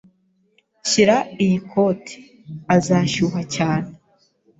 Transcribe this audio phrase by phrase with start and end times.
[0.89, 2.15] Shyira iyi koti,
[2.75, 3.87] uzashyuha cyane.